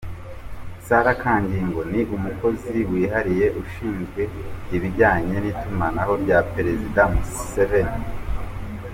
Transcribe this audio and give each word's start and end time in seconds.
Sarah 0.85 1.15
Kagingo 1.21 1.81
ni 1.91 2.01
Umukozi 2.15 2.71
wihariye 2.91 3.45
ushinzwe 3.61 4.21
ibijyanye 4.75 5.35
n’itumanaho 5.43 6.13
rya 6.23 6.39
Perezida 6.53 7.01
Museveni. 7.11 7.99